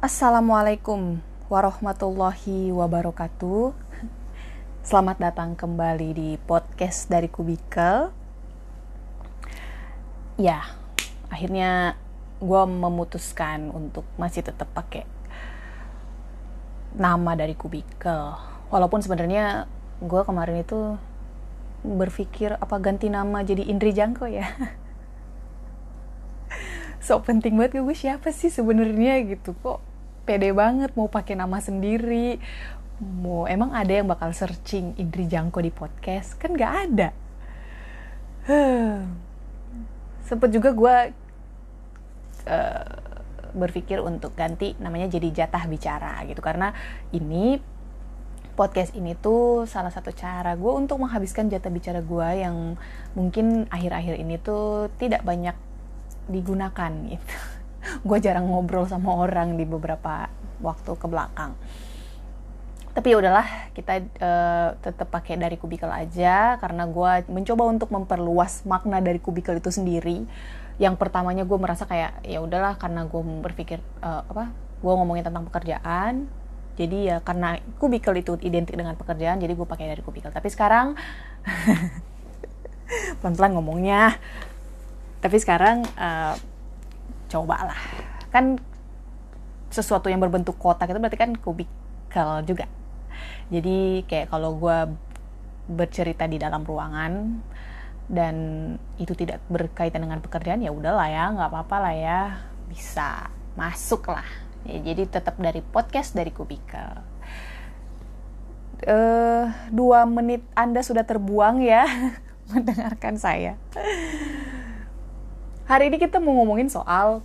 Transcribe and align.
Assalamualaikum 0.00 1.20
warahmatullahi 1.52 2.72
wabarakatuh. 2.72 3.76
Selamat 4.80 5.20
datang 5.20 5.52
kembali 5.52 6.16
di 6.16 6.30
podcast 6.40 7.12
dari 7.12 7.28
Kubikel. 7.28 8.08
Ya, 10.40 10.64
akhirnya 11.28 12.00
gue 12.40 12.62
memutuskan 12.64 13.68
untuk 13.76 14.08
masih 14.16 14.40
tetap 14.40 14.72
pakai 14.72 15.04
nama 16.96 17.36
dari 17.36 17.52
Kubikel. 17.52 18.40
Walaupun 18.72 19.04
sebenarnya 19.04 19.68
gue 20.00 20.22
kemarin 20.24 20.64
itu 20.64 20.96
berpikir 21.84 22.56
apa 22.56 22.80
ganti 22.80 23.12
nama 23.12 23.44
jadi 23.44 23.68
Indri 23.68 23.92
Jangko 23.92 24.32
ya. 24.32 24.48
so 27.04 27.20
penting 27.20 27.60
banget 27.60 27.84
gue 27.84 27.92
siapa 27.92 28.32
sih 28.32 28.48
sebenarnya 28.48 29.28
gitu 29.28 29.52
kok 29.60 29.89
pede 30.24 30.50
banget 30.54 30.92
mau 30.94 31.08
pakai 31.08 31.36
nama 31.38 31.58
sendiri. 31.58 32.38
Mau 33.00 33.48
emang 33.48 33.72
ada 33.72 33.90
yang 33.90 34.08
bakal 34.08 34.32
searching 34.36 34.92
Indri 35.00 35.24
Jangko 35.24 35.64
di 35.64 35.72
podcast? 35.72 36.36
Kan 36.36 36.56
nggak 36.56 36.74
ada. 36.88 37.08
Sempet 40.28 40.50
juga 40.52 40.70
gue 40.76 40.96
uh, 42.46 42.94
berpikir 43.50 43.98
untuk 44.04 44.36
ganti 44.36 44.76
namanya 44.78 45.08
jadi 45.08 45.44
jatah 45.44 45.64
bicara 45.64 46.20
gitu. 46.28 46.44
Karena 46.44 46.76
ini 47.10 47.58
podcast 48.60 48.92
ini 48.92 49.16
tuh 49.16 49.64
salah 49.64 49.88
satu 49.88 50.12
cara 50.12 50.52
gue 50.52 50.72
untuk 50.76 51.00
menghabiskan 51.00 51.48
jatah 51.48 51.72
bicara 51.72 52.04
gue 52.04 52.28
yang 52.44 52.76
mungkin 53.16 53.64
akhir-akhir 53.72 54.20
ini 54.20 54.36
tuh 54.36 54.92
tidak 55.00 55.24
banyak 55.24 55.56
digunakan 56.28 56.92
gitu 57.08 57.59
gue 57.80 58.18
jarang 58.20 58.46
ngobrol 58.48 58.84
sama 58.86 59.16
orang 59.16 59.56
di 59.56 59.64
beberapa 59.64 60.28
waktu 60.60 60.92
ke 60.96 61.06
belakang. 61.08 61.56
Tapi 62.90 63.06
ya 63.14 63.16
udahlah 63.22 63.46
kita 63.70 64.02
uh, 64.18 64.68
tetap 64.82 65.08
pakai 65.14 65.38
dari 65.38 65.54
kubikel 65.54 65.88
aja 65.88 66.58
karena 66.58 66.90
gue 66.90 67.12
mencoba 67.30 67.70
untuk 67.70 67.88
memperluas 67.94 68.66
makna 68.66 68.98
dari 68.98 69.22
kubikel 69.22 69.62
itu 69.62 69.70
sendiri. 69.70 70.26
Yang 70.82 70.94
pertamanya 70.98 71.46
gue 71.46 71.58
merasa 71.60 71.86
kayak 71.86 72.24
ya 72.26 72.42
udahlah 72.42 72.74
karena 72.76 73.06
gue 73.06 73.22
berpikir 73.46 73.78
uh, 74.02 74.26
apa 74.26 74.50
gue 74.82 74.92
ngomongin 74.92 75.22
tentang 75.22 75.46
pekerjaan. 75.46 76.26
Jadi 76.74 77.12
ya 77.12 77.22
karena 77.22 77.62
kubikel 77.78 78.16
itu 78.18 78.34
identik 78.42 78.74
dengan 78.74 78.98
pekerjaan 78.98 79.38
jadi 79.38 79.54
gue 79.54 79.66
pakai 79.70 79.86
dari 79.94 80.02
kubikel. 80.02 80.34
Tapi 80.34 80.50
sekarang 80.50 80.98
pelan-pelan 83.22 83.54
ngomongnya. 83.54 84.18
Tapi 85.22 85.36
sekarang 85.38 85.86
uh, 85.94 86.34
coba 87.30 87.70
lah 87.70 87.80
kan 88.34 88.58
sesuatu 89.70 90.10
yang 90.10 90.18
berbentuk 90.18 90.58
kotak 90.58 90.90
itu 90.90 90.98
berarti 90.98 91.18
kan 91.18 91.30
kubikel 91.38 92.30
juga. 92.42 92.66
Jadi 93.50 94.02
kayak 94.06 94.34
kalau 94.34 94.58
gue 94.58 94.78
bercerita 95.70 96.26
di 96.26 96.42
dalam 96.42 96.66
ruangan 96.66 97.38
dan 98.10 98.34
itu 98.98 99.14
tidak 99.14 99.38
berkaitan 99.46 100.02
dengan 100.02 100.18
pekerjaan 100.18 100.66
ya 100.66 100.74
udahlah 100.74 101.06
ya 101.06 101.30
nggak 101.30 101.48
apa-apa 101.54 101.76
lah 101.78 101.94
ya 101.94 102.20
bisa 102.66 103.30
masuk 103.54 104.10
lah. 104.10 104.26
Ya, 104.66 104.82
jadi 104.82 105.06
tetap 105.06 105.38
dari 105.38 105.62
podcast 105.62 106.12
dari 106.12 106.34
kubikel. 106.34 107.06
Uh, 108.80 109.52
dua 109.68 110.08
menit 110.08 110.40
anda 110.56 110.80
sudah 110.80 111.04
terbuang 111.04 111.60
ya 111.60 111.84
mendengarkan 112.50 113.20
saya 113.20 113.60
Hari 115.70 115.86
ini 115.86 116.02
kita 116.02 116.18
mau 116.18 116.34
ngomongin 116.34 116.66
soal 116.66 117.22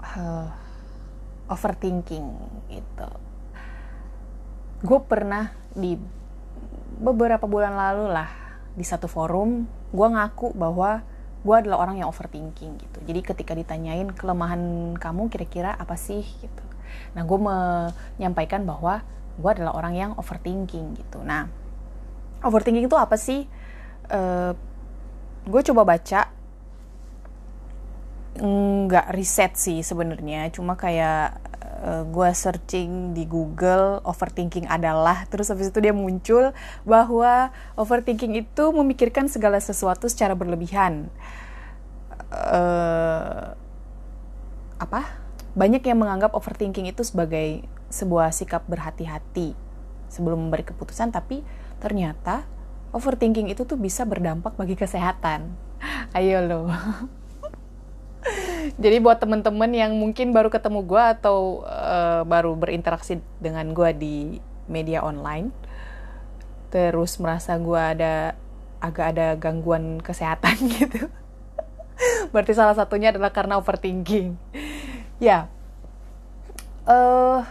uh, 0.00 0.48
overthinking 1.44 2.24
gitu. 2.72 3.10
Gue 4.80 4.96
pernah 5.04 5.52
di 5.76 6.00
beberapa 7.04 7.44
bulan 7.44 7.76
lalu 7.76 8.08
lah 8.08 8.32
di 8.72 8.80
satu 8.80 9.12
forum 9.12 9.68
gue 9.92 10.08
ngaku 10.08 10.56
bahwa 10.56 11.04
gue 11.44 11.52
adalah 11.52 11.84
orang 11.84 12.00
yang 12.00 12.08
overthinking 12.08 12.80
gitu. 12.80 12.98
Jadi 13.04 13.20
ketika 13.20 13.52
ditanyain 13.52 14.08
kelemahan 14.16 14.96
kamu 14.96 15.28
kira-kira 15.28 15.76
apa 15.76 16.00
sih 16.00 16.24
gitu. 16.24 16.64
Nah 17.12 17.28
gue 17.28 17.38
menyampaikan 17.44 18.64
bahwa 18.64 19.04
gue 19.36 19.50
adalah 19.52 19.76
orang 19.76 20.00
yang 20.00 20.10
overthinking 20.16 20.96
gitu. 20.96 21.20
Nah 21.20 21.44
overthinking 22.40 22.88
itu 22.88 22.96
apa 22.96 23.20
sih? 23.20 23.44
Uh, 24.08 24.56
gue 25.44 25.60
coba 25.60 25.84
baca 25.84 26.37
nggak 28.38 29.10
riset 29.14 29.58
sih 29.58 29.82
sebenarnya. 29.82 30.48
Cuma 30.54 30.78
kayak 30.78 31.42
uh, 31.82 32.02
gue 32.06 32.30
searching 32.34 33.14
di 33.14 33.26
Google 33.26 34.02
overthinking 34.06 34.66
adalah. 34.70 35.26
Terus 35.30 35.50
habis 35.50 35.70
itu 35.70 35.78
dia 35.82 35.94
muncul 35.94 36.54
bahwa 36.86 37.50
overthinking 37.74 38.38
itu 38.38 38.64
memikirkan 38.70 39.26
segala 39.26 39.58
sesuatu 39.58 40.06
secara 40.06 40.38
berlebihan. 40.38 41.10
Uh, 42.30 43.54
apa? 44.78 45.02
Banyak 45.58 45.82
yang 45.82 45.98
menganggap 45.98 46.34
overthinking 46.38 46.86
itu 46.86 47.02
sebagai 47.02 47.66
sebuah 47.88 48.30
sikap 48.30 48.68
berhati-hati 48.68 49.56
sebelum 50.12 50.48
memberi 50.48 50.64
keputusan 50.64 51.12
tapi 51.12 51.40
ternyata 51.80 52.44
overthinking 52.92 53.52
itu 53.52 53.64
tuh 53.64 53.80
bisa 53.80 54.04
berdampak 54.04 54.54
bagi 54.54 54.76
kesehatan. 54.76 55.56
Ayo 56.16 56.44
loh 56.44 56.68
Jadi 58.78 59.02
buat 59.02 59.18
temen-temen 59.18 59.74
yang 59.74 59.92
mungkin 59.98 60.30
baru 60.30 60.54
ketemu 60.54 60.86
gue 60.86 61.02
atau 61.18 61.66
uh, 61.66 62.22
baru 62.22 62.54
berinteraksi 62.54 63.18
dengan 63.42 63.74
gue 63.74 63.90
di 63.98 64.16
media 64.70 65.02
online, 65.02 65.50
terus 66.70 67.18
merasa 67.18 67.58
gue 67.58 67.74
ada 67.74 68.38
agak 68.78 69.18
ada 69.18 69.34
gangguan 69.34 69.98
kesehatan 69.98 70.54
gitu. 70.78 71.10
Berarti 72.30 72.54
salah 72.54 72.78
satunya 72.78 73.10
adalah 73.10 73.34
karena 73.34 73.58
overthinking. 73.58 74.38
ya, 75.18 75.50
uh, 76.86 77.42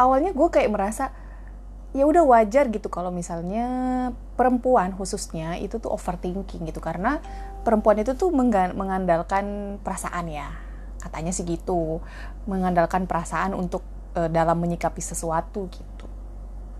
awalnya 0.00 0.32
gue 0.32 0.48
kayak 0.48 0.72
merasa 0.72 1.12
ya 1.92 2.08
udah 2.08 2.24
wajar 2.24 2.72
gitu 2.72 2.88
kalau 2.88 3.12
misalnya 3.12 3.68
perempuan 4.32 4.96
khususnya 4.96 5.60
itu 5.60 5.76
tuh 5.78 5.92
overthinking 5.92 6.68
gitu. 6.68 6.80
Karena 6.80 7.20
perempuan 7.62 8.00
itu 8.00 8.16
tuh 8.16 8.32
mengandalkan 8.32 9.76
perasaan 9.84 10.28
ya. 10.32 10.48
Katanya 11.00 11.30
sih 11.34 11.44
gitu. 11.44 12.00
Mengandalkan 12.48 13.04
perasaan 13.04 13.52
untuk 13.52 13.84
uh, 14.16 14.28
dalam 14.28 14.58
menyikapi 14.58 15.00
sesuatu 15.00 15.68
gitu. 15.68 16.06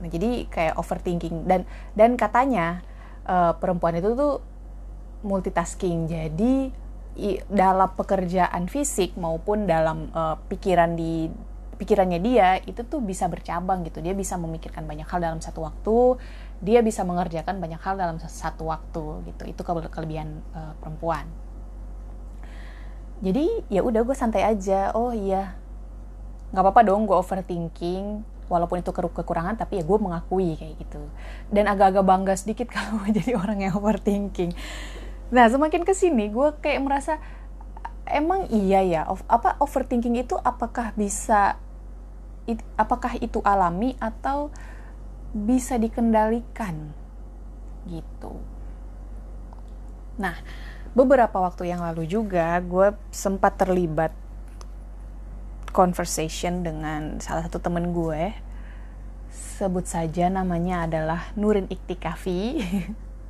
Nah 0.00 0.08
jadi 0.08 0.48
kayak 0.50 0.74
overthinking. 0.80 1.46
Dan 1.46 1.68
dan 1.94 2.16
katanya 2.16 2.82
uh, 3.28 3.54
perempuan 3.56 3.98
itu 3.98 4.16
tuh 4.16 4.42
multitasking. 5.22 6.10
Jadi 6.10 6.74
i, 7.18 7.38
dalam 7.46 7.92
pekerjaan 7.94 8.66
fisik 8.66 9.14
maupun 9.20 9.68
dalam 9.68 10.10
uh, 10.16 10.40
pikiran 10.48 10.96
di 10.96 11.30
pikirannya 11.72 12.22
dia 12.22 12.62
itu 12.62 12.86
tuh 12.86 13.02
bisa 13.02 13.26
bercabang 13.26 13.82
gitu. 13.82 13.98
Dia 13.98 14.14
bisa 14.14 14.38
memikirkan 14.38 14.86
banyak 14.86 15.06
hal 15.06 15.18
dalam 15.18 15.40
satu 15.42 15.66
waktu 15.66 16.18
dia 16.62 16.78
bisa 16.78 17.02
mengerjakan 17.02 17.58
banyak 17.58 17.82
hal 17.82 17.98
dalam 17.98 18.22
satu 18.22 18.70
waktu 18.70 19.26
gitu. 19.26 19.42
Itu 19.50 19.60
kelebihan 19.66 20.40
uh, 20.54 20.78
perempuan. 20.78 21.26
Jadi 23.22 23.66
ya 23.66 23.82
udah 23.82 24.06
gue 24.06 24.14
santai 24.14 24.46
aja. 24.46 24.94
Oh 24.94 25.10
iya. 25.10 25.58
Nggak 26.54 26.62
apa-apa 26.62 26.80
dong 26.86 27.10
gue 27.10 27.18
overthinking 27.18 28.22
walaupun 28.46 28.84
itu 28.84 28.92
kekurangan 28.94 29.56
tapi 29.56 29.82
ya 29.82 29.84
gue 29.84 29.98
mengakui 29.98 30.54
kayak 30.54 30.78
gitu. 30.78 31.02
Dan 31.50 31.66
agak-agak 31.66 32.06
bangga 32.06 32.34
sedikit 32.38 32.70
kalau 32.74 33.02
jadi 33.10 33.34
orang 33.34 33.66
yang 33.66 33.74
overthinking. 33.74 34.54
Nah 35.34 35.50
semakin 35.50 35.82
ke 35.82 35.98
sini 35.98 36.30
gue 36.30 36.48
kayak 36.62 36.78
merasa 36.78 37.18
emang 38.06 38.46
iya 38.54 38.86
ya? 38.86 39.02
Apa 39.26 39.58
overthinking 39.58 40.14
itu 40.14 40.38
apakah 40.38 40.94
bisa 40.94 41.58
apakah 42.78 43.18
itu 43.22 43.38
alami 43.42 43.94
atau 44.02 44.50
bisa 45.32 45.80
dikendalikan 45.80 46.92
gitu. 47.88 48.36
Nah, 50.20 50.36
beberapa 50.92 51.40
waktu 51.40 51.72
yang 51.72 51.80
lalu 51.80 52.04
juga 52.04 52.60
gue 52.60 52.92
sempat 53.08 53.56
terlibat 53.56 54.12
conversation 55.72 56.60
dengan 56.60 57.16
salah 57.18 57.48
satu 57.48 57.58
temen 57.58 57.96
gue. 57.96 58.36
Sebut 59.32 59.88
saja 59.88 60.28
namanya 60.28 60.84
adalah 60.84 61.32
Nurin 61.32 61.64
Iktikafi. 61.72 62.60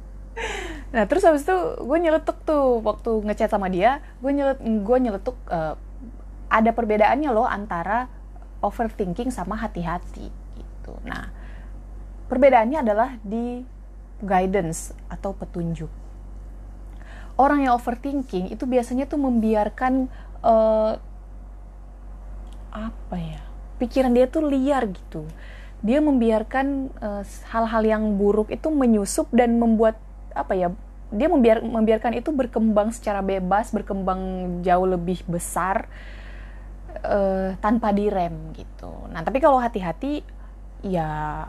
nah, 0.94 1.06
terus 1.06 1.22
habis 1.22 1.46
itu 1.46 1.54
gue 1.78 1.98
nyeletuk 2.02 2.42
tuh 2.42 2.82
waktu 2.82 3.10
ngechat 3.30 3.54
sama 3.54 3.70
dia, 3.70 4.02
gue 4.18 4.32
nyelet 4.34 4.58
gue 4.58 4.98
nyeletuk 4.98 5.38
uh, 5.46 5.78
ada 6.50 6.70
perbedaannya 6.74 7.30
loh 7.30 7.46
antara 7.46 8.10
overthinking 8.58 9.30
sama 9.30 9.54
hati-hati 9.54 10.28
gitu. 10.58 10.92
Nah, 11.06 11.30
Perbedaannya 12.32 12.80
adalah 12.80 13.20
di 13.20 13.60
guidance 14.24 14.96
atau 15.12 15.36
petunjuk. 15.36 15.92
Orang 17.36 17.60
yang 17.60 17.76
overthinking 17.76 18.48
itu 18.48 18.64
biasanya 18.64 19.04
tuh 19.04 19.20
membiarkan 19.20 20.08
uh, 20.40 20.96
apa 22.72 23.16
ya 23.20 23.42
pikiran 23.76 24.16
dia 24.16 24.24
tuh 24.24 24.48
liar 24.48 24.88
gitu 24.88 25.28
dia 25.82 25.98
membiarkan 25.98 26.88
uh, 27.02 27.22
hal-hal 27.52 27.82
yang 27.84 28.02
buruk 28.16 28.48
itu 28.48 28.70
menyusup 28.72 29.28
dan 29.34 29.58
membuat 29.58 29.98
apa 30.32 30.54
ya 30.56 30.68
dia 31.12 31.28
membiar, 31.28 31.60
membiarkan 31.60 32.16
itu 32.16 32.32
berkembang 32.32 32.94
secara 32.94 33.20
bebas 33.20 33.68
berkembang 33.74 34.20
jauh 34.64 34.88
lebih 34.88 35.20
besar 35.28 35.90
uh, 37.04 37.52
tanpa 37.60 37.92
direm 37.92 38.54
gitu 38.56 39.10
nah 39.12 39.20
tapi 39.20 39.42
kalau 39.42 39.60
hati-hati 39.60 40.24
ya 40.80 41.44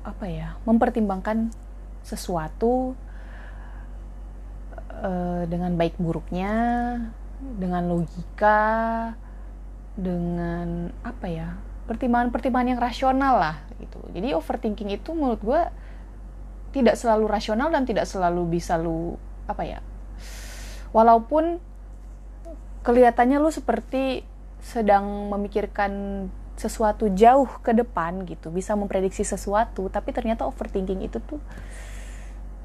apa 0.00 0.26
ya 0.26 0.56
mempertimbangkan 0.64 1.52
sesuatu 2.00 2.96
uh, 5.00 5.44
dengan 5.44 5.76
baik 5.76 6.00
buruknya 6.00 6.52
dengan 7.40 7.88
logika 7.88 9.12
dengan 9.96 10.92
apa 11.04 11.26
ya 11.28 11.48
pertimbangan-pertimbangan 11.88 12.70
yang 12.76 12.80
rasional 12.80 13.34
lah 13.40 13.56
gitu. 13.82 13.98
Jadi 14.14 14.30
overthinking 14.36 14.94
itu 14.94 15.10
menurut 15.10 15.42
gue 15.42 15.62
tidak 16.70 16.94
selalu 16.94 17.26
rasional 17.26 17.66
dan 17.74 17.82
tidak 17.82 18.06
selalu 18.06 18.46
bisa 18.46 18.78
lu 18.78 19.18
apa 19.50 19.66
ya. 19.66 19.82
Walaupun 20.94 21.58
kelihatannya 22.86 23.42
lu 23.42 23.50
seperti 23.50 24.22
sedang 24.62 25.32
memikirkan 25.32 25.90
sesuatu 26.60 27.08
jauh 27.16 27.48
ke 27.64 27.72
depan 27.72 28.28
gitu, 28.28 28.52
bisa 28.52 28.76
memprediksi 28.76 29.24
sesuatu, 29.24 29.88
tapi 29.88 30.12
ternyata 30.12 30.44
overthinking 30.44 31.00
itu 31.08 31.16
tuh 31.24 31.40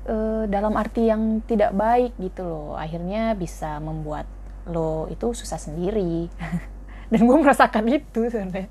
e, 0.04 0.16
dalam 0.52 0.76
arti 0.76 1.08
yang 1.08 1.40
tidak 1.48 1.72
baik 1.72 2.12
gitu 2.20 2.44
loh. 2.44 2.76
Akhirnya 2.76 3.32
bisa 3.40 3.80
membuat 3.80 4.28
lo 4.68 5.08
itu 5.08 5.32
susah 5.32 5.56
sendiri. 5.56 6.28
dan 7.12 7.20
gue 7.22 7.38
merasakan 7.38 7.86
itu 7.90 8.28
sebenarnya 8.30 8.70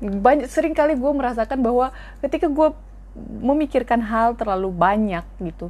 banyak 0.00 0.48
sering 0.48 0.72
kali 0.72 0.96
gue 0.96 1.12
merasakan 1.12 1.60
bahwa 1.60 1.92
ketika 2.24 2.48
gue 2.48 2.72
memikirkan 3.42 4.00
hal 4.00 4.38
terlalu 4.38 4.70
banyak 4.72 5.26
gitu 5.42 5.68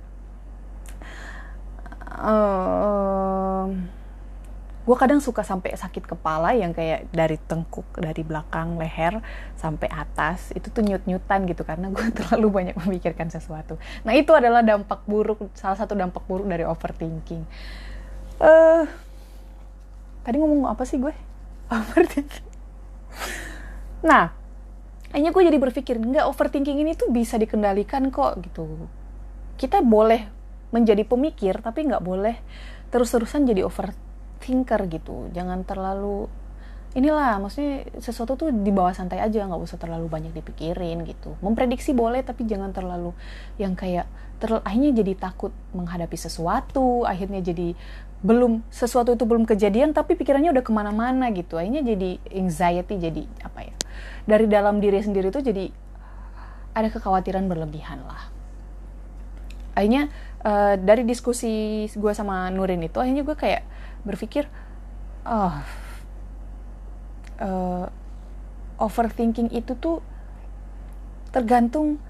uh, 2.07 3.67
gue 4.91 4.99
kadang 4.99 5.23
suka 5.23 5.47
sampai 5.47 5.79
sakit 5.79 6.03
kepala 6.03 6.51
yang 6.51 6.75
kayak 6.75 7.07
dari 7.15 7.39
tengkuk 7.39 7.87
dari 7.95 8.27
belakang 8.27 8.75
leher 8.75 9.23
sampai 9.55 9.87
atas 9.87 10.51
itu 10.51 10.67
tuh 10.67 10.83
nyut-nyutan 10.83 11.47
gitu 11.47 11.63
karena 11.63 11.95
gue 11.95 12.11
terlalu 12.19 12.51
banyak 12.51 12.75
memikirkan 12.75 13.31
sesuatu. 13.31 13.79
Nah 14.03 14.19
itu 14.19 14.35
adalah 14.35 14.67
dampak 14.67 15.07
buruk 15.07 15.47
salah 15.55 15.79
satu 15.79 15.95
dampak 15.95 16.27
buruk 16.27 16.51
dari 16.51 16.67
overthinking. 16.67 17.47
Uh, 18.43 18.83
tadi 20.27 20.43
ngomong 20.43 20.67
apa 20.67 20.83
sih 20.83 20.99
gue? 20.99 21.15
Overthinking. 21.71 22.51
Nah, 24.03 24.35
akhirnya 25.15 25.31
gue 25.31 25.43
jadi 25.55 25.59
berpikir, 25.61 26.03
nggak 26.03 26.27
overthinking 26.27 26.83
ini 26.83 26.99
tuh 26.99 27.15
bisa 27.15 27.39
dikendalikan 27.39 28.11
kok 28.11 28.43
gitu. 28.43 28.91
Kita 29.55 29.85
boleh 29.85 30.27
menjadi 30.75 31.07
pemikir, 31.07 31.63
tapi 31.63 31.87
nggak 31.87 32.03
boleh 32.03 32.43
terus-terusan 32.91 33.47
jadi 33.47 33.63
overthinker 34.41 34.89
gitu. 34.89 35.29
Jangan 35.37 35.69
terlalu 35.69 36.33
inilah 36.91 37.39
maksudnya 37.39 37.87
sesuatu 38.03 38.35
tuh 38.35 38.51
di 38.51 38.75
bawah 38.75 38.91
santai 38.91 39.23
aja 39.23 39.47
nggak 39.47 39.63
usah 39.63 39.79
terlalu 39.79 40.09
banyak 40.09 40.33
dipikirin 40.33 41.05
gitu. 41.07 41.37
Memprediksi 41.45 41.93
boleh 41.93 42.25
tapi 42.25 42.49
jangan 42.49 42.73
terlalu 42.73 43.13
yang 43.61 43.77
kayak 43.77 44.09
ter 44.41 44.59
akhirnya 44.65 45.05
jadi 45.05 45.13
takut 45.15 45.53
menghadapi 45.77 46.17
sesuatu 46.17 47.05
akhirnya 47.05 47.45
jadi 47.45 47.77
belum 48.21 48.65
sesuatu 48.73 49.15
itu 49.15 49.25
belum 49.25 49.47
kejadian 49.49 49.95
tapi 49.95 50.17
pikirannya 50.17 50.51
udah 50.51 50.65
ke 50.65 50.73
mana-mana 50.73 51.31
gitu. 51.31 51.61
Akhirnya 51.61 51.85
jadi 51.85 52.19
anxiety 52.33 52.97
jadi 52.97 53.23
apa 53.45 53.71
ya 53.71 53.75
dari 54.25 54.49
dalam 54.49 54.81
diri 54.81 54.99
sendiri 54.99 55.31
tuh 55.31 55.45
jadi 55.45 55.71
ada 56.75 56.89
kekhawatiran 56.91 57.47
berlebihan 57.47 58.03
lah. 58.03 58.33
Akhirnya 59.79 60.11
uh, 60.43 60.75
dari 60.75 61.07
diskusi 61.07 61.87
gue 61.87 62.13
sama 62.19 62.51
Nurin 62.51 62.83
itu 62.83 62.99
akhirnya 62.99 63.23
gue 63.23 63.37
kayak 63.39 63.63
berpikir 64.05 64.49
oh 65.29 65.55
uh, 67.41 67.87
overthinking 68.81 69.53
itu 69.53 69.77
tuh 69.77 70.01
tergantung 71.31 72.01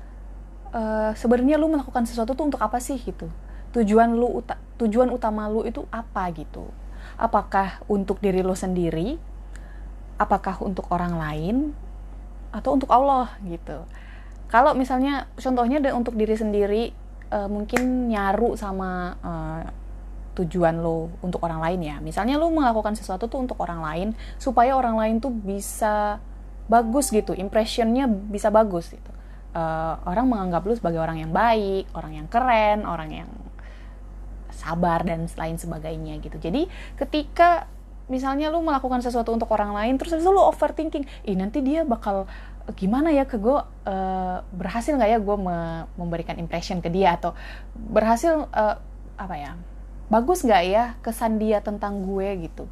uh, 0.71 1.13
sebenarnya 1.19 1.59
lu 1.59 1.71
melakukan 1.71 2.07
sesuatu 2.07 2.33
tuh 2.35 2.51
untuk 2.51 2.63
apa 2.63 2.79
sih? 2.79 2.99
Gitu. 2.99 3.27
Tujuan 3.75 4.15
lu 4.15 4.43
uta 4.43 4.59
tujuan 4.79 5.11
utama 5.11 5.47
lu 5.47 5.67
itu 5.67 5.87
apa 5.91 6.31
gitu? 6.35 6.71
Apakah 7.19 7.83
untuk 7.91 8.23
diri 8.23 8.41
lu 8.41 8.55
sendiri? 8.55 9.19
Apakah 10.17 10.63
untuk 10.63 10.89
orang 10.89 11.17
lain? 11.17 11.57
Atau 12.51 12.75
untuk 12.75 12.91
Allah 12.91 13.31
gitu. 13.47 13.87
Kalau 14.51 14.75
misalnya 14.75 15.31
contohnya 15.39 15.79
untuk 15.95 16.19
diri 16.19 16.35
sendiri 16.35 16.91
uh, 17.31 17.47
mungkin 17.47 18.11
nyaru 18.11 18.59
sama 18.59 19.15
tujuan 20.39 20.79
lo 20.79 21.11
untuk 21.21 21.43
orang 21.43 21.61
lain 21.61 21.81
ya. 21.83 21.97
Misalnya 21.99 22.39
lo 22.39 22.49
melakukan 22.51 22.95
sesuatu 22.95 23.27
tuh 23.27 23.43
untuk 23.43 23.59
orang 23.59 23.83
lain 23.83 24.09
supaya 24.39 24.75
orang 24.79 24.97
lain 24.97 25.17
tuh 25.19 25.33
bisa 25.33 26.23
bagus 26.71 27.11
gitu, 27.11 27.35
impressionnya 27.35 28.07
bisa 28.07 28.49
bagus 28.49 28.95
gitu. 28.95 29.11
Uh, 29.51 29.99
orang 30.07 30.31
menganggap 30.31 30.63
lo 30.63 30.75
sebagai 30.79 31.03
orang 31.03 31.19
yang 31.19 31.35
baik, 31.35 31.91
orang 31.99 32.23
yang 32.23 32.27
keren, 32.31 32.87
orang 32.87 33.11
yang 33.11 33.31
sabar 34.55 35.03
dan 35.03 35.27
lain 35.27 35.57
sebagainya 35.59 36.23
gitu. 36.23 36.39
Jadi 36.39 36.71
ketika 36.95 37.67
misalnya 38.11 38.51
lu 38.51 38.61
melakukan 38.61 39.01
sesuatu 39.01 39.31
untuk 39.31 39.47
orang 39.55 39.71
lain 39.71 39.95
terus 39.95 40.19
lu 40.19 40.35
overthinking 40.35 41.07
ih 41.23 41.39
nanti 41.39 41.63
dia 41.63 41.87
bakal 41.87 42.27
gimana 42.75 43.15
ya 43.15 43.23
ke 43.23 43.39
gue 43.39 43.59
uh, 43.87 44.39
berhasil 44.51 44.99
nggak 44.99 45.11
ya 45.11 45.19
gue 45.23 45.37
me 45.39 45.87
memberikan 45.95 46.37
impression 46.43 46.83
ke 46.83 46.91
dia 46.91 47.15
atau 47.15 47.39
berhasil 47.75 48.51
uh, 48.51 48.77
apa 49.15 49.35
ya 49.39 49.53
bagus 50.11 50.43
nggak 50.43 50.63
ya 50.67 50.85
kesan 51.01 51.39
dia 51.39 51.63
tentang 51.63 52.03
gue 52.03 52.51
gitu? 52.51 52.67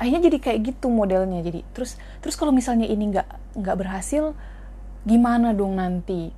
Akhirnya 0.00 0.26
jadi 0.26 0.38
kayak 0.40 0.60
gitu 0.74 0.88
modelnya. 0.88 1.44
Jadi 1.44 1.62
terus 1.76 2.00
terus 2.24 2.34
kalau 2.34 2.50
misalnya 2.50 2.88
ini 2.88 3.12
nggak 3.12 3.60
nggak 3.60 3.76
berhasil 3.76 4.32
gimana 5.04 5.52
dong 5.52 5.76
nanti? 5.76 6.32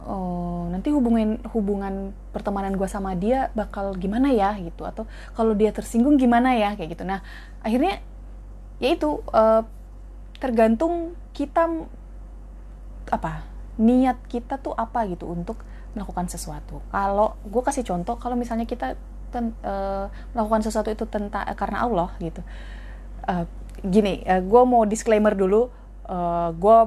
Oh, 0.00 0.64
nanti 0.72 0.88
hubungan 0.92 1.40
hubungan 1.52 2.16
pertemanan 2.32 2.72
gue 2.76 2.88
sama 2.88 3.12
dia 3.16 3.48
bakal 3.56 3.96
gimana 3.96 4.30
ya 4.30 4.52
gitu? 4.60 4.84
Atau 4.84 5.08
kalau 5.32 5.56
dia 5.56 5.72
tersinggung 5.72 6.20
gimana 6.20 6.52
ya? 6.54 6.76
Kayak 6.76 7.00
gitu. 7.00 7.04
Nah 7.08 7.24
akhirnya 7.64 7.98
ya 8.80 8.92
itu 8.92 9.24
uh, 9.32 9.64
tergantung 10.40 11.16
kita 11.36 11.68
apa 13.08 13.44
niat 13.80 14.20
kita 14.28 14.60
tuh 14.60 14.76
apa 14.76 15.08
gitu 15.08 15.28
untuk 15.28 15.60
melakukan 15.96 16.30
sesuatu. 16.30 16.82
Kalau 16.90 17.38
gue 17.42 17.62
kasih 17.62 17.84
contoh 17.86 18.16
kalau 18.16 18.38
misalnya 18.38 18.66
kita 18.68 18.94
ten, 19.30 19.54
uh, 19.62 20.10
melakukan 20.34 20.66
sesuatu 20.66 20.90
itu 20.90 21.06
tentang 21.06 21.46
uh, 21.46 21.56
karena 21.56 21.86
Allah 21.86 22.10
gitu. 22.22 22.42
Uh, 23.26 23.44
gini 23.80 24.24
uh, 24.26 24.42
gue 24.42 24.62
mau 24.66 24.82
disclaimer 24.84 25.32
dulu 25.32 25.70
uh, 26.10 26.50
gue 26.52 26.78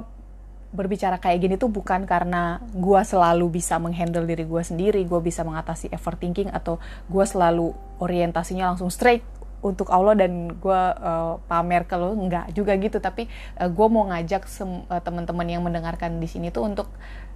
berbicara 0.74 1.22
kayak 1.22 1.40
gini 1.40 1.56
tuh 1.56 1.70
bukan 1.70 2.10
karena 2.10 2.58
gue 2.74 3.02
selalu 3.06 3.62
bisa 3.62 3.78
menghandle 3.78 4.26
diri 4.26 4.42
gue 4.42 4.62
sendiri, 4.66 5.06
gue 5.06 5.22
bisa 5.22 5.46
mengatasi 5.46 5.94
overthinking 5.94 6.50
atau 6.50 6.82
gue 7.08 7.26
selalu 7.30 7.78
orientasinya 8.02 8.74
langsung 8.74 8.90
straight 8.90 9.22
untuk 9.64 9.94
Allah 9.94 10.18
dan 10.18 10.58
gue 10.60 10.82
uh, 11.00 11.40
pamer 11.48 11.86
ke 11.86 11.96
lo 11.96 12.18
nggak 12.18 12.58
juga 12.58 12.74
gitu. 12.82 12.98
Tapi 12.98 13.30
uh, 13.62 13.70
gue 13.70 13.88
mau 13.88 14.10
ngajak 14.10 14.50
uh, 14.90 15.00
teman-teman 15.00 15.48
yang 15.48 15.62
mendengarkan 15.62 16.18
di 16.18 16.28
sini 16.28 16.50
tuh 16.50 16.66
untuk 16.66 16.90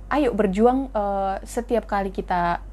ayo 0.08 0.32
berjuang 0.32 0.88
uh, 0.96 1.40
setiap 1.44 1.84
kali 1.84 2.16
kita 2.16 2.64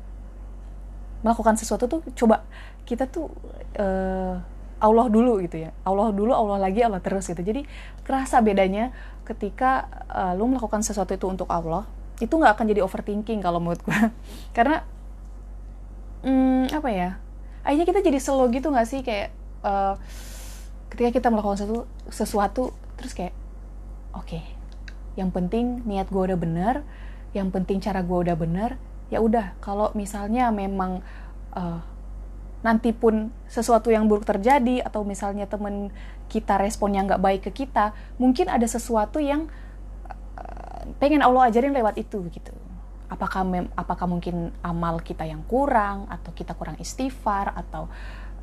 melakukan 1.24 1.56
sesuatu 1.58 1.88
tuh 1.88 2.00
coba 2.14 2.44
kita 2.84 3.08
tuh 3.08 3.32
uh, 3.80 4.38
Allah 4.84 5.06
dulu 5.08 5.40
gitu 5.40 5.64
ya. 5.64 5.70
Allah 5.82 6.12
dulu 6.12 6.36
Allah 6.36 6.60
lagi 6.60 6.84
Allah 6.84 7.00
terus 7.00 7.24
gitu. 7.24 7.40
Jadi 7.40 7.64
kerasa 8.04 8.44
bedanya 8.44 8.92
ketika 9.24 9.88
uh, 10.12 10.36
lu 10.36 10.44
melakukan 10.52 10.84
sesuatu 10.84 11.16
itu 11.16 11.24
untuk 11.24 11.48
Allah 11.48 11.88
itu 12.20 12.30
nggak 12.30 12.54
akan 12.54 12.66
jadi 12.70 12.80
overthinking 12.84 13.42
kalau 13.42 13.58
menurut 13.58 13.82
gue 13.82 13.98
karena 14.56 14.86
hmm, 16.22 16.70
apa 16.70 16.88
ya 16.94 17.10
akhirnya 17.66 17.86
kita 17.90 18.00
jadi 18.04 18.18
slow 18.20 18.46
gitu 18.52 18.68
nggak 18.68 18.86
sih? 18.86 19.00
Kayak 19.00 19.32
uh, 19.64 19.96
ketika 20.92 21.10
kita 21.18 21.28
melakukan 21.32 21.58
sesuatu, 21.58 21.88
sesuatu 22.12 22.64
terus 23.00 23.16
kayak 23.16 23.34
oke 24.14 24.28
okay, 24.28 24.44
yang 25.18 25.32
penting 25.32 25.82
niat 25.88 26.06
gue 26.12 26.22
udah 26.22 26.38
bener 26.38 26.84
yang 27.34 27.50
penting 27.50 27.82
cara 27.82 28.00
gue 28.00 28.18
udah 28.30 28.38
bener 28.38 28.78
ya 29.12 29.20
udah. 29.20 29.58
Kalau 29.60 29.92
misalnya 29.92 30.48
memang 30.54 31.04
uh, 31.52 31.80
nanti 32.64 32.96
pun 32.96 33.28
sesuatu 33.44 33.92
yang 33.92 34.08
buruk 34.08 34.24
terjadi 34.24 34.80
atau 34.80 35.04
misalnya 35.04 35.44
temen 35.44 35.92
kita 36.32 36.56
responnya 36.56 37.04
nggak 37.04 37.20
baik 37.20 37.42
ke 37.44 37.68
kita 37.68 37.92
mungkin 38.16 38.48
ada 38.48 38.64
sesuatu 38.64 39.20
yang 39.20 39.52
uh, 40.40 40.82
pengen 40.96 41.20
Allah 41.20 41.52
ajarin 41.52 41.76
lewat 41.76 42.00
itu 42.00 42.24
gitu. 42.32 42.54
Apakah 43.12 43.44
mem 43.44 43.68
apakah 43.76 44.08
mungkin 44.08 44.50
amal 44.64 44.98
kita 45.04 45.28
yang 45.28 45.44
kurang 45.44 46.08
atau 46.08 46.32
kita 46.32 46.56
kurang 46.56 46.80
istighfar 46.80 47.52
atau 47.52 47.92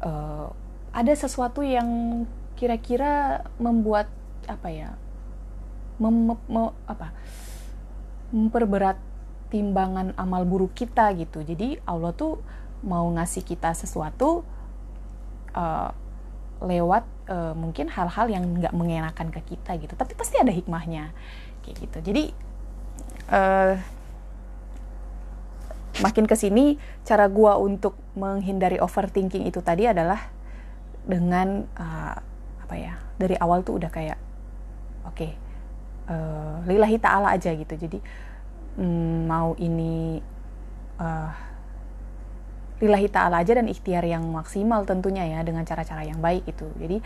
uh, 0.05 0.53
ada 0.93 1.13
sesuatu 1.17 1.65
yang 1.65 2.23
kira-kira 2.53 3.41
membuat 3.57 4.05
apa 4.45 4.69
ya 4.69 4.93
mem, 5.97 6.37
mem, 6.45 6.69
apa 6.85 7.09
memperberat 8.31 8.97
timbangan 9.51 10.15
amal 10.15 10.47
buruk 10.47 10.71
kita 10.73 11.11
gitu. 11.19 11.43
Jadi 11.43 11.77
Allah 11.83 12.15
tuh 12.15 12.39
mau 12.81 13.05
ngasih 13.13 13.43
kita 13.43 13.75
sesuatu 13.75 14.47
uh, 15.53 15.91
lewat 16.63 17.03
uh, 17.27 17.53
mungkin 17.53 17.91
hal-hal 17.91 18.31
yang 18.31 18.43
nggak 18.57 18.73
mengenakan 18.73 19.27
ke 19.29 19.55
kita 19.55 19.75
gitu. 19.77 19.93
Tapi 19.93 20.15
pasti 20.15 20.39
ada 20.39 20.55
hikmahnya 20.55 21.11
kayak 21.61 21.75
gitu. 21.83 21.97
Jadi 21.99 22.23
uh, 23.29 23.75
makin 25.99 26.25
ke 26.25 26.35
sini 26.39 26.79
cara 27.03 27.27
gua 27.27 27.59
untuk 27.59 27.99
menghindari 28.15 28.79
overthinking 28.79 29.43
itu 29.45 29.59
tadi 29.59 29.91
adalah 29.91 30.31
dengan 31.03 31.67
uh, 31.75 32.15
apa 32.63 32.75
ya 32.77 32.93
dari 33.19 33.35
awal 33.35 33.65
tuh 33.67 33.81
udah 33.81 33.91
kayak 33.91 34.15
oke 35.03 35.17
okay, 35.17 35.31
uh, 36.09 36.63
lillahi 36.65 36.97
taala 36.97 37.35
aja 37.35 37.51
gitu. 37.53 37.73
Jadi 37.75 37.99
um, 38.77 39.27
mau 39.27 39.53
ini 39.59 40.21
uh, 41.01 41.31
lillahi 42.81 43.07
taala 43.13 43.45
aja 43.45 43.53
dan 43.53 43.69
ikhtiar 43.69 44.01
yang 44.05 44.25
maksimal 44.33 44.83
tentunya 44.89 45.29
ya 45.29 45.39
dengan 45.45 45.61
cara-cara 45.63 46.01
yang 46.01 46.17
baik 46.17 46.49
itu 46.49 46.65
jadi 46.81 46.97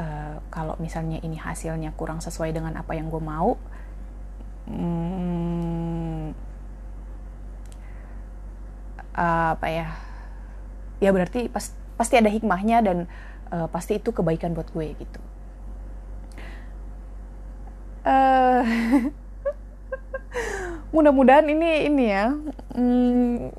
uh, 0.00 0.40
kalau 0.48 0.74
misalnya 0.80 1.20
ini 1.20 1.36
hasilnya 1.36 1.92
kurang 1.92 2.24
sesuai 2.24 2.56
dengan 2.56 2.80
apa 2.80 2.96
yang 2.96 3.12
gue 3.12 3.20
mau 3.20 3.60
um, 4.72 6.32
apa 9.12 9.68
ya 9.68 9.92
ya 11.04 11.12
berarti 11.12 11.52
pas, 11.52 11.76
pasti 12.00 12.16
ada 12.16 12.32
hikmahnya 12.32 12.80
dan 12.80 12.98
uh, 13.52 13.68
pasti 13.68 14.00
itu 14.00 14.16
kebaikan 14.16 14.56
buat 14.56 14.72
gue 14.72 14.96
gitu 14.96 15.20
uh, 18.06 18.62
mudah-mudahan 20.94 21.48
ini 21.48 21.88
ini 21.88 22.04
ya 22.12 22.36
hmm, 22.76 23.52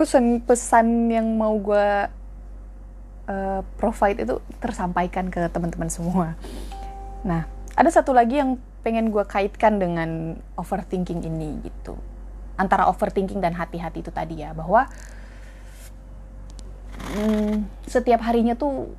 pesan-pesan 0.00 0.86
yang 1.12 1.26
mau 1.36 1.54
gue 1.60 1.88
uh, 3.28 3.60
provide 3.76 4.24
itu 4.24 4.40
tersampaikan 4.62 5.28
ke 5.28 5.42
teman-teman 5.52 5.90
semua. 5.92 6.38
Nah 7.26 7.44
ada 7.76 7.90
satu 7.92 8.16
lagi 8.16 8.40
yang 8.40 8.56
pengen 8.82 9.12
gue 9.12 9.22
kaitkan 9.26 9.76
dengan 9.76 10.40
overthinking 10.56 11.26
ini 11.26 11.60
gitu. 11.66 11.98
Antara 12.58 12.90
overthinking 12.90 13.38
dan 13.38 13.54
hati-hati 13.54 14.02
itu 14.02 14.10
tadi 14.10 14.42
ya 14.42 14.56
bahwa 14.56 14.88
hmm, 17.14 17.68
setiap 17.86 18.22
harinya 18.24 18.58
tuh 18.58 18.90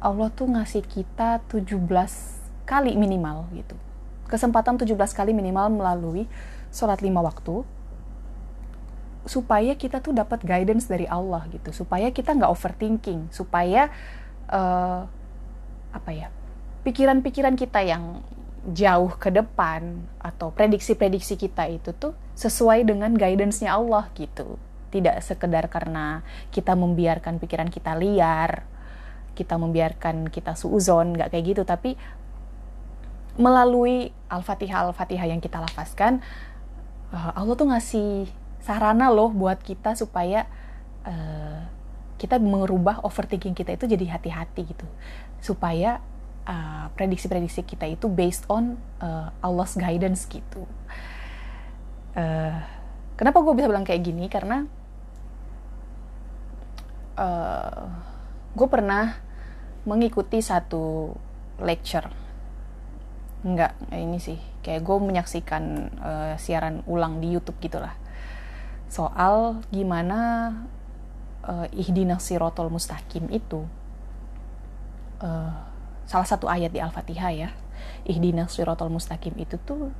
Allah 0.00 0.28
tuh 0.28 0.50
ngasih 0.50 0.84
kita 0.84 1.40
17 1.48 2.35
kali 2.66 2.98
minimal 2.98 3.46
gitu. 3.54 3.78
Kesempatan 4.26 4.74
17 4.76 4.98
kali 5.14 5.30
minimal 5.30 5.70
melalui 5.70 6.26
sholat 6.74 6.98
lima 7.00 7.22
waktu 7.22 7.62
supaya 9.26 9.74
kita 9.74 9.98
tuh 9.98 10.14
dapat 10.14 10.42
guidance 10.42 10.86
dari 10.86 11.06
Allah 11.06 11.46
gitu. 11.50 11.70
Supaya 11.70 12.10
kita 12.10 12.34
nggak 12.34 12.50
overthinking. 12.50 13.30
Supaya 13.30 13.90
uh, 14.50 15.06
apa 15.94 16.10
ya 16.12 16.28
pikiran-pikiran 16.86 17.58
kita 17.58 17.82
yang 17.82 18.22
jauh 18.70 19.14
ke 19.18 19.30
depan 19.30 20.02
atau 20.18 20.50
prediksi-prediksi 20.50 21.38
kita 21.38 21.70
itu 21.70 21.94
tuh 21.94 22.14
sesuai 22.34 22.86
dengan 22.86 23.14
guidance-nya 23.14 23.74
Allah 23.74 24.10
gitu. 24.14 24.58
Tidak 24.90 25.18
sekedar 25.22 25.66
karena 25.66 26.22
kita 26.50 26.74
membiarkan 26.78 27.42
pikiran 27.42 27.70
kita 27.70 27.98
liar, 27.98 28.66
kita 29.34 29.58
membiarkan 29.58 30.30
kita 30.30 30.54
suuzon, 30.54 31.14
nggak 31.14 31.34
kayak 31.34 31.44
gitu, 31.54 31.62
tapi 31.66 31.94
melalui 33.36 34.10
Al-Fatihah 34.28 34.90
Al-Fatihah 34.90 35.30
yang 35.30 35.40
kita 35.40 35.60
lafazkan, 35.62 36.20
eh, 37.12 37.30
Allah 37.36 37.54
tuh 37.54 37.68
ngasih 37.70 38.28
sarana 38.60 39.08
loh 39.08 39.30
buat 39.30 39.62
kita 39.62 39.94
supaya 39.94 40.50
uh, 41.06 41.62
kita 42.18 42.42
merubah 42.42 42.98
overthinking 43.06 43.54
kita 43.54 43.78
itu 43.78 43.86
jadi 43.86 44.18
hati-hati 44.18 44.62
gitu, 44.66 44.86
supaya 45.38 46.02
Uh, 46.46 46.86
prediksi-prediksi 46.94 47.58
uh, 47.58 47.66
kita 47.66 47.90
itu 47.90 48.06
based 48.06 48.46
on 48.46 48.78
uh, 49.02 49.34
Allah's 49.42 49.74
guidance 49.74 50.30
gitu. 50.30 50.62
Uh, 52.14 52.62
kenapa 53.18 53.42
gue 53.42 53.50
bisa 53.58 53.66
bilang 53.66 53.82
kayak 53.82 54.06
gini? 54.06 54.30
Karena 54.30 54.62
uh, 57.18 57.90
gue 58.54 58.68
pernah 58.70 59.18
mengikuti 59.82 60.38
satu 60.38 61.18
lecture. 61.58 62.06
Enggak, 63.44 63.76
ini 63.92 64.16
sih 64.16 64.40
kayak 64.64 64.82
gue 64.82 64.96
menyaksikan 64.96 65.64
uh, 66.00 66.34
siaran 66.40 66.80
ulang 66.88 67.20
di 67.20 67.36
YouTube 67.36 67.60
gitulah. 67.60 67.94
Soal 68.88 69.60
gimana 69.68 70.50
uh, 71.44 71.66
ihdinas 71.74 72.24
sirotol 72.24 72.70
mustaqim 72.72 73.28
itu 73.28 73.66
uh, 75.20 75.52
salah 76.06 76.28
satu 76.28 76.46
ayat 76.46 76.70
di 76.70 76.78
Al-Fatihah 76.78 77.32
ya 77.34 77.50
ihdinas 78.06 78.54
siratal 78.54 78.88
mustaqim 78.88 79.34
itu 79.36 79.58
tuh 79.62 79.90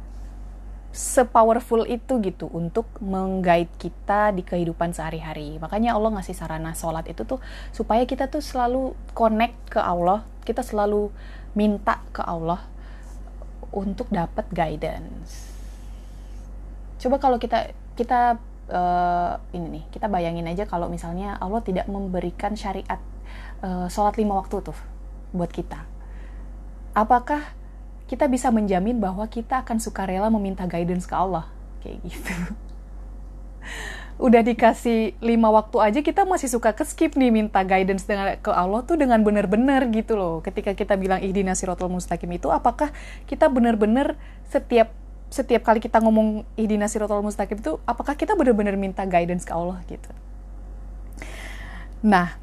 sepowerful 0.95 1.85
itu 1.85 2.23
gitu 2.25 2.49
untuk 2.49 2.89
menggait 3.05 3.69
kita 3.77 4.33
di 4.33 4.41
kehidupan 4.41 4.97
sehari-hari. 4.97 5.61
Makanya 5.61 5.93
Allah 5.93 6.17
ngasih 6.17 6.33
sarana 6.33 6.73
sholat 6.73 7.05
itu 7.11 7.29
tuh 7.29 7.43
supaya 7.75 8.09
kita 8.09 8.33
tuh 8.33 8.41
selalu 8.41 8.97
connect 9.13 9.77
ke 9.77 9.81
Allah, 9.83 10.25
kita 10.49 10.65
selalu 10.65 11.13
minta 11.53 12.01
ke 12.17 12.25
Allah 12.25 12.65
untuk 13.73 14.11
dapat 14.13 14.47
guidance. 14.51 15.53
Coba 17.01 17.21
kalau 17.21 17.37
kita 17.37 17.73
kita 17.97 18.41
uh, 18.71 19.33
ini 19.53 19.81
nih, 19.81 19.85
kita 19.93 20.07
bayangin 20.07 20.47
aja 20.49 20.65
kalau 20.67 20.91
misalnya 20.91 21.39
Allah 21.39 21.61
tidak 21.63 21.87
memberikan 21.91 22.55
syariat 22.55 23.01
uh, 23.63 23.87
sholat 23.91 24.17
lima 24.17 24.39
waktu 24.39 24.63
tuh 24.63 24.79
buat 25.35 25.51
kita. 25.51 25.85
Apakah 26.97 27.43
kita 28.07 28.31
bisa 28.31 28.49
menjamin 28.55 29.03
bahwa 29.03 29.27
kita 29.27 29.67
akan 29.67 29.83
sukarela 29.83 30.31
meminta 30.33 30.65
guidance 30.65 31.05
ke 31.05 31.15
Allah? 31.15 31.51
Kayak 31.83 31.99
gitu 32.07 32.35
udah 34.17 34.41
dikasih 34.41 35.13
lima 35.21 35.53
waktu 35.53 35.77
aja 35.77 36.01
kita 36.01 36.25
masih 36.25 36.49
suka 36.49 36.73
ke 36.73 36.89
skip 36.89 37.21
nih 37.21 37.29
minta 37.29 37.61
guidance 37.61 38.09
dengan 38.09 38.41
ke 38.41 38.49
Allah 38.49 38.81
tuh 38.81 38.97
dengan 38.97 39.21
benar-benar 39.21 39.93
gitu 39.93 40.17
loh. 40.17 40.41
Ketika 40.41 40.73
kita 40.73 40.97
bilang 40.97 41.21
ihdina 41.21 41.53
siratal 41.53 41.93
mustaqim 41.93 42.33
itu 42.33 42.49
apakah 42.49 42.89
kita 43.29 43.53
benar-benar 43.53 44.17
setiap 44.49 44.89
setiap 45.29 45.69
kali 45.69 45.85
kita 45.85 46.01
ngomong 46.01 46.49
ihdina 46.57 46.89
siratal 46.89 47.21
mustaqim 47.21 47.61
itu 47.61 47.77
apakah 47.85 48.17
kita 48.17 48.33
benar-benar 48.33 48.81
minta 48.81 49.05
guidance 49.05 49.45
ke 49.45 49.53
Allah 49.53 49.85
gitu? 49.85 50.09
Nah 52.01 52.41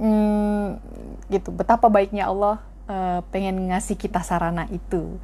hmm, 0.00 0.80
gitu. 1.28 1.52
Betapa 1.52 1.92
baiknya 1.92 2.32
Allah 2.32 2.64
uh, 2.88 3.20
pengen 3.28 3.68
ngasih 3.68 4.00
kita 4.00 4.24
sarana 4.24 4.64
itu 4.72 5.20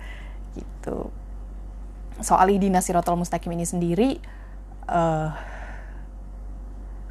gitu. 0.52 1.08
Soal 2.20 2.52
idina 2.52 2.84
sirotol 2.84 3.16
mustaqim 3.18 3.50
ini 3.56 3.66
sendiri 3.66 4.22
uh, 4.86 5.53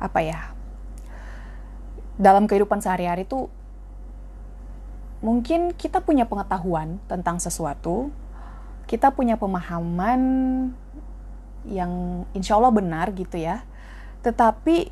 apa 0.04 0.20
ya 0.20 0.52
dalam 2.20 2.46
kehidupan 2.46 2.84
sehari-hari 2.84 3.24
tuh 3.24 3.48
mungkin 5.24 5.72
kita 5.72 6.04
punya 6.04 6.28
pengetahuan 6.28 7.00
tentang 7.08 7.40
sesuatu 7.40 8.12
kita 8.84 9.16
punya 9.16 9.40
pemahaman 9.40 10.22
yang 11.68 12.24
insya 12.36 12.60
Allah 12.60 12.74
benar 12.76 13.12
gitu 13.16 13.40
ya. 13.40 13.64
Tetapi 14.24 14.92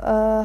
uh, 0.00 0.44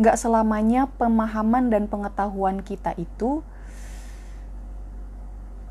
nggak 0.00 0.16
selamanya 0.16 0.88
pemahaman 0.96 1.68
dan 1.68 1.84
pengetahuan 1.84 2.64
kita 2.64 2.96
itu 2.96 3.44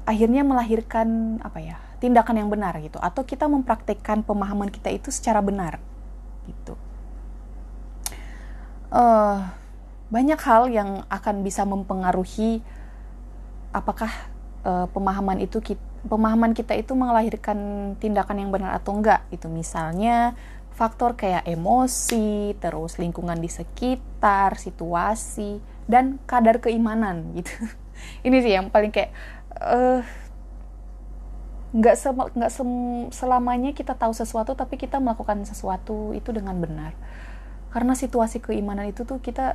akhirnya 0.05 0.45
melahirkan 0.45 1.37
apa 1.41 1.59
ya 1.61 1.77
tindakan 1.97 2.45
yang 2.45 2.49
benar 2.53 2.77
gitu. 2.81 3.01
Atau 3.01 3.25
kita 3.25 3.49
mempraktekkan 3.49 4.21
pemahaman 4.21 4.69
kita 4.69 4.93
itu 4.93 5.09
secara 5.09 5.41
benar 5.41 5.81
gitu 6.49 6.73
uh, 8.89 9.49
banyak 10.09 10.39
hal 10.41 10.69
yang 10.73 11.05
akan 11.07 11.45
bisa 11.45 11.63
mempengaruhi 11.63 12.65
apakah 13.69 14.09
uh, 14.65 14.89
pemahaman 14.89 15.37
itu 15.37 15.61
kita, 15.61 15.81
pemahaman 16.09 16.57
kita 16.57 16.73
itu 16.73 16.97
melahirkan 16.97 17.93
tindakan 18.01 18.41
yang 18.41 18.49
benar 18.49 18.81
atau 18.81 18.97
enggak 18.97 19.21
itu 19.29 19.45
misalnya 19.45 20.33
faktor 20.79 21.19
kayak 21.19 21.43
emosi, 21.43 22.55
terus 22.55 22.95
lingkungan 22.95 23.35
di 23.35 23.51
sekitar, 23.51 24.55
situasi, 24.55 25.59
dan 25.91 26.23
kadar 26.23 26.63
keimanan 26.63 27.35
gitu. 27.35 27.51
Ini 28.25 28.37
sih 28.39 28.55
yang 28.55 28.71
paling 28.71 28.87
kayak 28.87 29.11
uh, 29.59 29.99
nggak 31.69 31.95
se 31.95 32.09
se 32.49 32.63
selamanya 33.13 33.77
kita 33.77 33.93
tahu 33.93 34.09
sesuatu 34.09 34.57
tapi 34.57 34.81
kita 34.81 34.97
melakukan 34.97 35.45
sesuatu 35.45 36.17
itu 36.17 36.33
dengan 36.33 36.57
benar. 36.57 36.97
Karena 37.69 37.93
situasi 37.93 38.41
keimanan 38.41 38.89
itu 38.89 39.05
tuh 39.05 39.21
kita 39.21 39.53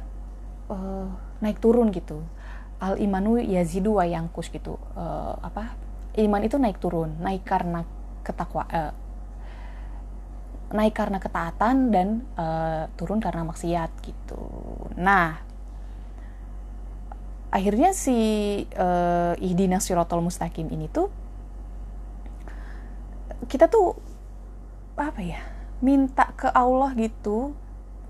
uh, 0.71 1.11
naik 1.43 1.59
turun 1.59 1.91
gitu. 1.91 2.23
Al 2.79 3.03
imanu 3.03 3.43
yazidu 3.43 3.99
wa 3.99 4.07
yangkus 4.07 4.51
gitu. 4.55 4.79
Uh, 4.95 5.35
apa? 5.43 5.75
Iman 6.15 6.47
itu 6.47 6.55
naik 6.63 6.79
turun 6.79 7.19
naik 7.19 7.43
karena 7.43 7.83
ketakwa 8.23 8.63
uh, 8.71 8.95
naik 10.71 10.95
karena 10.95 11.19
ketaatan 11.19 11.91
dan 11.91 12.09
uh, 12.39 12.87
turun 12.95 13.19
karena 13.19 13.43
maksiat 13.43 13.91
gitu. 14.07 14.43
Nah 14.95 15.43
akhirnya 17.55 17.95
si 17.95 18.15
uh, 18.79 19.35
ihdina 19.39 19.79
sirotol 19.79 20.23
mustaqim 20.23 20.71
ini 20.71 20.91
tuh 20.91 21.24
kita 23.47 23.69
tuh 23.71 23.97
apa 24.95 25.21
ya 25.21 25.43
minta 25.83 26.31
ke 26.39 26.49
Allah 26.55 26.95
gitu 26.95 27.53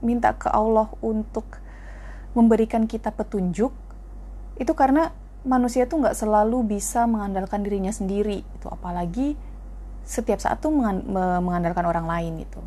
minta 0.04 0.36
ke 0.36 0.52
Allah 0.52 0.92
untuk 1.00 1.58
memberikan 2.36 2.84
kita 2.84 3.14
petunjuk 3.14 3.72
itu 4.60 4.72
karena 4.76 5.10
manusia 5.44 5.84
tuh 5.84 6.04
nggak 6.04 6.16
selalu 6.16 6.76
bisa 6.78 7.04
mengandalkan 7.04 7.64
dirinya 7.64 7.90
sendiri 7.90 8.44
itu 8.44 8.66
apalagi 8.68 9.36
setiap 10.04 10.36
saat 10.36 10.60
tuh 10.60 10.68
mengandalkan 11.40 11.88
orang 11.88 12.04
lain 12.04 12.44
gitu. 12.44 12.60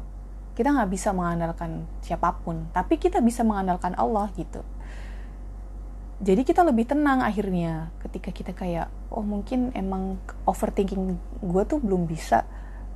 Kita 0.57 0.73
nggak 0.73 0.89
bisa 0.89 1.13
mengandalkan 1.13 1.85
siapa 2.01 2.33
pun 2.41 2.65
tapi 2.73 2.97
kita 2.97 3.21
bisa 3.21 3.45
mengandalkan 3.45 3.93
Allah 3.93 4.33
gitu 4.33 4.65
jadi 6.17 6.41
kita 6.41 6.65
lebih 6.65 6.89
tenang 6.89 7.21
akhirnya 7.21 7.93
ketika 8.01 8.33
kita 8.33 8.51
kayak 8.57 8.89
oh 9.13 9.21
mungkin 9.21 9.69
emang 9.77 10.17
overthinking 10.49 11.17
gue 11.45 11.63
tuh 11.69 11.77
belum 11.77 12.09
bisa 12.09 12.45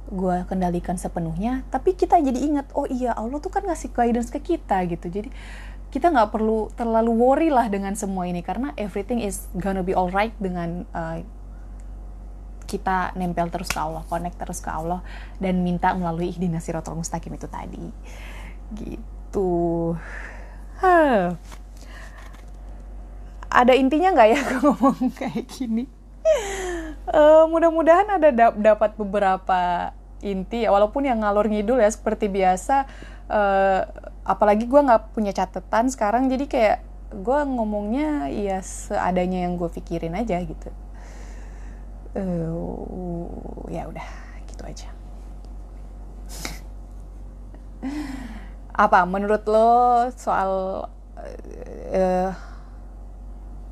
gue 0.09 0.43
kendalikan 0.49 0.97
sepenuhnya 0.97 1.61
tapi 1.69 1.93
kita 1.93 2.17
jadi 2.17 2.39
ingat 2.41 2.73
oh 2.73 2.89
iya 2.89 3.13
Allah 3.13 3.37
tuh 3.37 3.53
kan 3.53 3.61
ngasih 3.61 3.93
guidance 3.93 4.33
ke 4.33 4.41
kita 4.41 4.81
gitu 4.89 5.07
jadi 5.07 5.29
kita 5.91 6.07
nggak 6.07 6.31
perlu 6.31 6.71
terlalu 6.73 7.11
worry 7.13 7.49
lah 7.51 7.67
dengan 7.67 7.93
semua 7.93 8.25
ini 8.25 8.41
karena 8.41 8.71
everything 8.79 9.21
is 9.21 9.45
gonna 9.53 9.83
be 9.83 9.91
alright 9.91 10.33
dengan 10.39 10.87
uh, 10.95 11.19
kita 12.71 13.11
nempel 13.19 13.51
terus 13.51 13.67
ke 13.67 13.75
Allah, 13.75 14.07
connect 14.07 14.39
terus 14.39 14.63
ke 14.63 14.71
Allah 14.71 15.03
dan 15.43 15.59
minta 15.59 15.91
melalui 15.91 16.31
ihdina 16.31 16.63
siratal 16.63 16.95
mustaqim 16.95 17.35
itu 17.35 17.51
tadi. 17.51 17.91
Gitu. 18.71 19.51
Huh. 20.79 21.35
Ada 23.61 23.77
intinya 23.77 24.09
nggak 24.17 24.29
ya 24.33 24.41
ngomong 24.57 25.13
kayak 25.13 25.45
gini? 25.45 25.85
Uh, 27.05 27.45
mudah-mudahan 27.45 28.09
ada 28.17 28.33
dap 28.33 28.57
dapat 28.57 28.97
beberapa 28.97 29.93
inti 30.25 30.65
ya 30.65 30.73
walaupun 30.73 31.05
yang 31.05 31.21
ngalur 31.21 31.45
ngidul 31.45 31.77
ya 31.77 31.93
seperti 31.93 32.25
biasa. 32.25 32.89
Uh, 33.29 33.85
apalagi 34.25 34.65
gue 34.65 34.81
nggak 34.81 35.13
punya 35.13 35.29
catatan 35.29 35.93
sekarang 35.93 36.25
jadi 36.25 36.45
kayak 36.49 36.77
gue 37.13 37.39
ngomongnya 37.45 38.33
ya 38.33 38.65
seadanya 38.65 39.45
yang 39.45 39.61
gue 39.61 39.69
pikirin 39.69 40.17
aja 40.17 40.41
gitu. 40.41 40.73
Uh, 42.17 43.29
ya 43.69 43.85
udah 43.85 44.09
gitu 44.49 44.63
aja. 44.65 44.89
Apa 48.89 49.05
menurut 49.05 49.45
lo 49.45 50.09
soal 50.17 50.85
uh, 51.93 52.31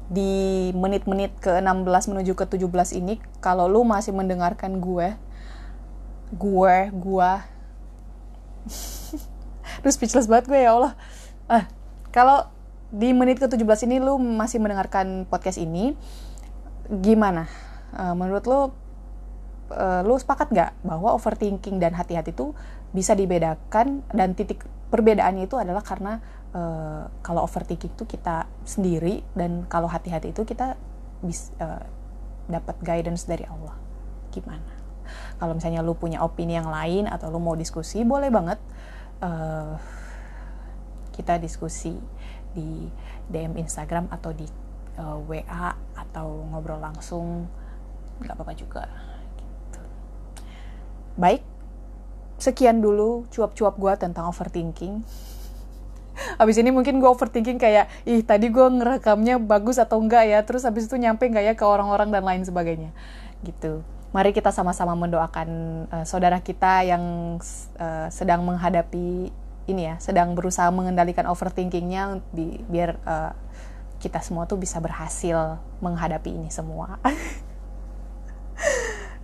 di 0.10 0.74
menit-menit 0.74 1.38
ke-16 1.38 2.10
menuju 2.10 2.34
ke-17 2.34 2.98
ini 2.98 3.22
kalau 3.39 3.70
lo 3.70 3.86
masih 3.86 4.10
mendengarkan 4.10 4.82
gue 4.82 5.13
gue 6.34 6.75
gue 6.94 7.32
Terus 9.80 9.94
speechless 9.98 10.28
banget 10.30 10.51
gue 10.51 10.60
ya 10.60 10.75
Allah. 10.75 10.94
Ah, 11.50 11.66
kalau 12.13 12.50
di 12.89 13.13
menit 13.13 13.38
ke-17 13.42 13.86
ini 13.89 13.98
lu 14.02 14.17
masih 14.17 14.58
mendengarkan 14.62 15.26
podcast 15.30 15.62
ini, 15.62 15.93
gimana? 16.89 17.45
Uh, 17.93 18.13
menurut 18.13 18.45
lu, 18.45 18.60
uh, 19.74 20.02
lu 20.06 20.17
sepakat 20.17 20.54
nggak 20.54 20.72
bahwa 20.86 21.13
overthinking 21.17 21.82
dan 21.82 21.93
hati-hati 21.98 22.34
itu 22.34 22.54
bisa 22.93 23.13
dibedakan 23.13 24.02
dan 24.13 24.34
titik 24.34 24.65
perbedaannya 24.89 25.45
itu 25.45 25.58
adalah 25.58 25.86
karena 25.86 26.22
uh, 26.54 27.10
kalau 27.22 27.46
overthinking 27.46 27.94
itu 27.94 28.06
kita 28.06 28.50
sendiri 28.66 29.22
dan 29.34 29.66
kalau 29.70 29.90
hati-hati 29.90 30.32
itu 30.34 30.46
kita 30.46 30.78
bisa 31.22 31.52
uh, 31.60 31.84
dapat 32.50 32.76
guidance 32.82 33.28
dari 33.30 33.46
Allah. 33.46 33.76
Gimana? 34.34 34.72
Kalau 35.42 35.58
misalnya 35.58 35.82
lu 35.82 35.98
punya 35.98 36.22
opini 36.22 36.54
yang 36.58 36.70
lain 36.70 37.10
atau 37.10 37.34
lu 37.34 37.42
mau 37.42 37.58
diskusi, 37.58 38.06
boleh 38.06 38.30
banget 38.30 38.62
uh, 39.26 39.78
kita 41.14 41.42
diskusi 41.42 41.98
di 42.54 42.88
DM 43.30 43.58
Instagram 43.60 44.10
atau 44.10 44.34
di 44.34 44.48
uh, 44.98 45.20
eh, 45.20 45.44
WA 45.44 45.76
atau 45.96 46.48
ngobrol 46.50 46.82
langsung 46.82 47.46
nggak 48.20 48.36
apa-apa 48.36 48.54
juga 48.56 48.84
gitu. 49.40 49.80
baik 51.16 51.44
sekian 52.36 52.84
dulu 52.84 53.28
cuap-cuap 53.32 53.80
gue 53.80 53.94
tentang 53.96 54.28
overthinking 54.28 55.04
Abis 56.39 56.56
ini 56.63 56.71
mungkin 56.71 57.04
gue 57.04 57.10
overthinking 57.12 57.60
kayak, 57.60 57.91
ih 58.08 58.23
tadi 58.23 58.47
gue 58.47 58.63
ngerekamnya 58.63 59.43
bagus 59.43 59.75
atau 59.75 59.99
enggak 59.99 60.23
ya, 60.23 60.39
terus 60.47 60.63
abis 60.63 60.88
itu 60.88 60.95
nyampe 60.95 61.28
enggak 61.28 61.43
ya 61.43 61.54
ke 61.54 61.67
orang-orang 61.67 62.10
dan 62.10 62.23
lain 62.23 62.47
sebagainya. 62.47 62.95
Gitu 63.43 63.84
mari 64.10 64.34
kita 64.34 64.49
sama-sama 64.49 64.97
mendoakan 64.97 65.49
uh, 65.93 66.06
saudara 66.06 66.41
kita 66.41 66.82
yang 66.82 67.38
uh, 67.78 68.08
sedang 68.10 68.41
menghadapi 68.41 69.30
ini 69.69 69.82
ya, 69.86 70.02
sedang 70.02 70.34
berusaha 70.34 70.65
mengendalikan 70.73 71.30
overthinkingnya 71.30 72.25
bi 72.34 72.58
biar 72.65 72.97
uh, 73.06 73.38
kita 74.02 74.17
semua 74.25 74.49
tuh 74.49 74.58
bisa 74.58 74.82
berhasil 74.82 75.62
menghadapi 75.78 76.34
ini 76.34 76.49
semua. 76.49 76.97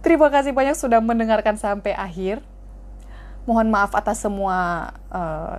Terima 0.06 0.30
kasih 0.30 0.54
banyak 0.54 0.78
sudah 0.78 1.02
mendengarkan 1.02 1.58
sampai 1.58 1.98
akhir. 1.98 2.46
Mohon 3.46 3.68
maaf 3.70 3.94
atas 3.94 4.26
semua 4.26 4.90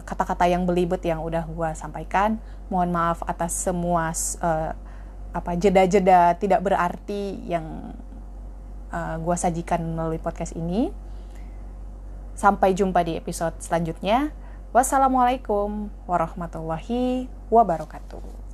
kata-kata 0.02 0.44
uh, 0.46 0.50
yang 0.50 0.66
belibet 0.66 1.02
yang 1.06 1.22
udah 1.22 1.46
gue 1.46 1.70
sampaikan. 1.78 2.42
Mohon 2.66 2.90
maaf 2.90 3.18
atas 3.22 3.54
semua 3.54 4.10
uh, 4.42 4.74
apa 5.36 5.52
jeda-jeda 5.54 6.34
tidak 6.40 6.64
berarti 6.64 7.44
yang 7.44 7.92
uh, 8.88 8.96
eh, 8.96 9.16
gue 9.20 9.36
sajikan 9.36 9.84
melalui 9.84 10.16
podcast 10.16 10.56
ini. 10.56 10.88
Sampai 12.36 12.72
jumpa 12.72 13.04
di 13.04 13.16
episode 13.16 13.56
selanjutnya. 13.60 14.32
Wassalamualaikum 14.72 15.88
warahmatullahi 16.04 17.28
wabarakatuh. 17.48 18.45